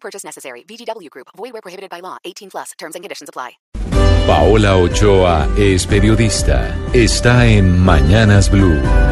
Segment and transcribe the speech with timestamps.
[0.00, 0.64] Purchase necessary.
[0.64, 1.28] VGW Group.
[1.36, 2.16] Void where prohibited by law.
[2.24, 2.72] 18 plus.
[2.78, 3.58] Terms and conditions apply.
[4.26, 6.76] Paola Ochoa es periodista.
[6.92, 9.07] Está en Mañanas Blue.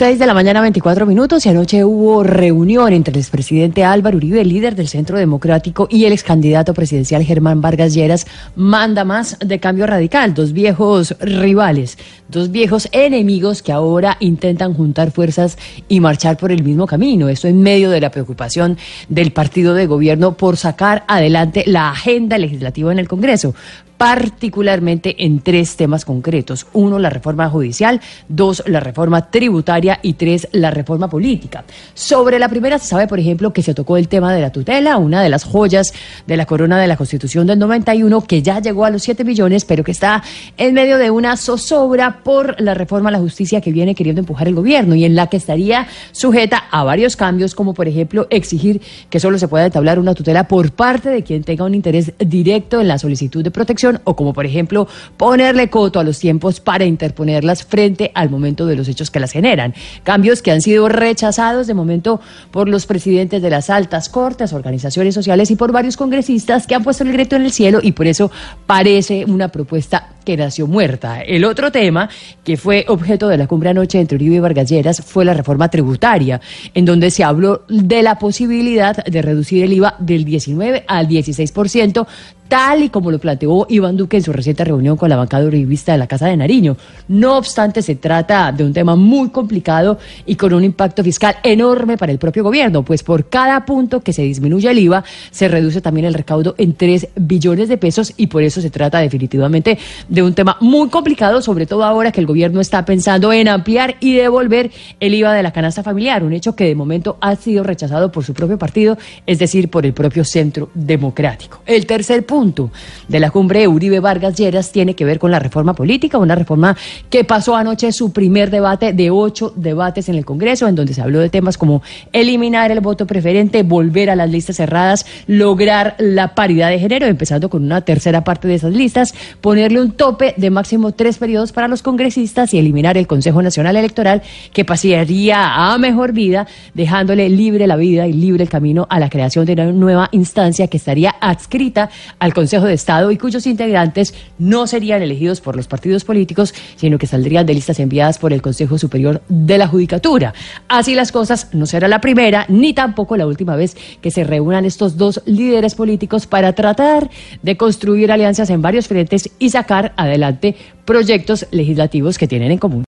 [0.00, 4.42] 6 de la mañana, 24 minutos, y anoche hubo reunión entre el expresidente Álvaro Uribe,
[4.46, 9.60] líder del Centro Democrático, y el ex candidato presidencial Germán Vargas Lleras, manda más de
[9.60, 16.38] cambio radical, dos viejos rivales, dos viejos enemigos que ahora intentan juntar fuerzas y marchar
[16.38, 17.28] por el mismo camino.
[17.28, 18.78] Esto en medio de la preocupación
[19.10, 23.54] del partido de gobierno por sacar adelante la agenda legislativa en el Congreso
[24.00, 26.66] particularmente en tres temas concretos.
[26.72, 31.64] Uno, la reforma judicial, dos, la reforma tributaria y tres, la reforma política.
[31.92, 34.96] Sobre la primera se sabe, por ejemplo, que se tocó el tema de la tutela,
[34.96, 35.92] una de las joyas
[36.26, 39.66] de la corona de la Constitución del 91, que ya llegó a los 7 millones,
[39.66, 40.22] pero que está
[40.56, 44.48] en medio de una zozobra por la reforma a la justicia que viene queriendo empujar
[44.48, 48.80] el gobierno y en la que estaría sujeta a varios cambios, como por ejemplo exigir
[49.10, 52.80] que solo se pueda entablar una tutela por parte de quien tenga un interés directo
[52.80, 56.84] en la solicitud de protección o como por ejemplo ponerle coto a los tiempos para
[56.84, 59.74] interponerlas frente al momento de los hechos que las generan.
[60.02, 65.14] Cambios que han sido rechazados de momento por los presidentes de las altas cortes, organizaciones
[65.14, 68.06] sociales y por varios congresistas que han puesto el grito en el cielo y por
[68.06, 68.30] eso
[68.66, 71.22] parece una propuesta que nació muerta.
[71.22, 72.08] El otro tema
[72.44, 75.68] que fue objeto de la cumbre anoche entre Uribe y Vargas Lleras fue la reforma
[75.68, 76.40] tributaria,
[76.74, 82.06] en donde se habló de la posibilidad de reducir el IVA del 19 al 16%,
[82.50, 85.92] tal y como lo planteó Iván Duque en su reciente reunión con la bancada uribista
[85.92, 86.76] de la Casa de Nariño.
[87.06, 91.96] No obstante, se trata de un tema muy complicado y con un impacto fiscal enorme
[91.96, 95.80] para el propio gobierno, pues por cada punto que se disminuye el IVA, se reduce
[95.80, 99.78] también el recaudo en 3 billones de pesos y por eso se trata definitivamente
[100.10, 103.96] de un tema muy complicado, sobre todo ahora que el gobierno está pensando en ampliar
[104.00, 107.62] y devolver el IVA de la canasta familiar, un hecho que de momento ha sido
[107.62, 111.62] rechazado por su propio partido, es decir, por el propio Centro Democrático.
[111.64, 112.70] El tercer punto
[113.08, 116.76] de la cumbre Uribe Vargas Lleras tiene que ver con la reforma política, una reforma
[117.08, 121.02] que pasó anoche su primer debate de ocho debates en el Congreso, en donde se
[121.02, 121.82] habló de temas como
[122.12, 127.48] eliminar el voto preferente, volver a las listas cerradas, lograr la paridad de género, empezando
[127.48, 131.68] con una tercera parte de esas listas, ponerle un tope de máximo tres periodos para
[131.68, 134.22] los congresistas y eliminar el Consejo Nacional Electoral,
[134.54, 139.10] que pasaría a mejor vida, dejándole libre la vida y libre el camino a la
[139.10, 144.14] creación de una nueva instancia que estaría adscrita al Consejo de Estado y cuyos integrantes
[144.38, 148.40] no serían elegidos por los partidos políticos, sino que saldrían de listas enviadas por el
[148.40, 150.32] Consejo Superior de la Judicatura.
[150.66, 154.64] Así las cosas, no será la primera ni tampoco la última vez que se reúnan
[154.64, 157.10] estos dos líderes políticos para tratar
[157.42, 162.84] de construir alianzas en varios frentes y sacar adelante proyectos legislativos que tienen en común.